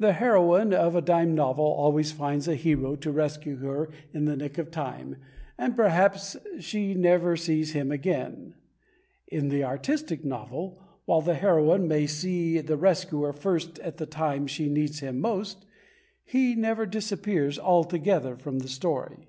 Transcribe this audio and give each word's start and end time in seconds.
The 0.00 0.14
heroine 0.14 0.72
of 0.74 0.96
a 0.96 1.00
dime 1.00 1.32
novel 1.36 1.64
always 1.64 2.10
finds 2.10 2.48
a 2.48 2.56
hero 2.56 2.96
to 2.96 3.12
rescue 3.12 3.58
her 3.58 3.88
in 4.12 4.24
the 4.24 4.34
nick 4.34 4.58
of 4.58 4.72
time, 4.72 5.14
and 5.56 5.76
perhaps 5.76 6.36
she 6.58 6.92
never 6.94 7.36
sees 7.36 7.70
him 7.72 7.92
again. 7.92 8.56
In 9.28 9.50
the 9.50 9.62
artistic 9.62 10.24
novel, 10.24 10.82
while 11.04 11.20
the 11.22 11.34
heroine 11.36 11.86
may 11.86 12.04
see 12.08 12.58
the 12.58 12.76
rescuer 12.76 13.32
first 13.32 13.78
at 13.78 13.98
the 13.98 14.06
time 14.06 14.48
she 14.48 14.68
needs 14.68 14.98
him 14.98 15.20
most, 15.20 15.66
he 16.24 16.56
never 16.56 16.84
disappears 16.84 17.56
altogether 17.56 18.34
from 18.36 18.58
the 18.58 18.66
story. 18.66 19.28